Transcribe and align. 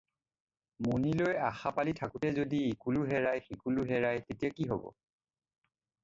মণিলৈ 0.85 1.33
আশা 1.49 1.69
পালি 1.79 1.91
থাকোঁতে 1.99 2.29
যদি 2.39 2.59
ইকুলো 2.71 3.01
হেৰায়, 3.11 3.43
সিকুলো 3.49 3.85
হেৰায়, 3.91 4.23
তেতিয়া 4.31 4.51
কি 4.61 4.67
হ'ব! 4.71 4.89